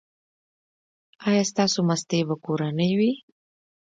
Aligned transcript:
ایا 1.27 1.43
ستاسو 1.51 1.79
ماستې 1.87 2.19
به 2.27 2.35
کورنۍ 2.45 2.91
وي؟ 2.99 3.11